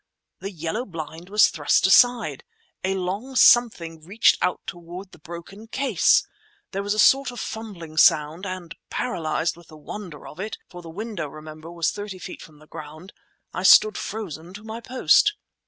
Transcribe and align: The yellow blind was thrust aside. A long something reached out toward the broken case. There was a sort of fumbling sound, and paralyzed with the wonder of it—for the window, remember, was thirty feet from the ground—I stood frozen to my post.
The 0.39 0.49
yellow 0.49 0.83
blind 0.83 1.29
was 1.29 1.49
thrust 1.49 1.85
aside. 1.85 2.43
A 2.83 2.95
long 2.95 3.35
something 3.35 4.03
reached 4.03 4.35
out 4.41 4.61
toward 4.65 5.11
the 5.11 5.19
broken 5.19 5.67
case. 5.67 6.25
There 6.71 6.81
was 6.81 6.95
a 6.95 6.97
sort 6.97 7.29
of 7.29 7.39
fumbling 7.39 7.97
sound, 7.97 8.43
and 8.43 8.73
paralyzed 8.89 9.55
with 9.55 9.67
the 9.67 9.77
wonder 9.77 10.27
of 10.27 10.39
it—for 10.39 10.81
the 10.81 10.89
window, 10.89 11.27
remember, 11.27 11.71
was 11.71 11.91
thirty 11.91 12.17
feet 12.17 12.41
from 12.41 12.57
the 12.57 12.65
ground—I 12.65 13.61
stood 13.61 13.95
frozen 13.95 14.55
to 14.55 14.63
my 14.63 14.79
post. 14.81 15.35